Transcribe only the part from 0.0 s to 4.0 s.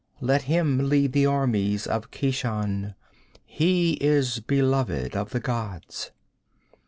Let him lead the armies of Keshan. He